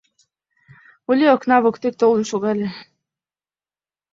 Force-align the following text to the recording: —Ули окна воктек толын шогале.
—Ули 1.09 1.25
окна 1.35 1.55
воктек 1.63 1.93
толын 2.01 2.23
шогале. 2.31 2.67